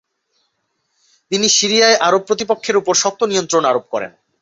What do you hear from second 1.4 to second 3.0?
সিরিয়ায় আরব প্রতিপক্ষের উপর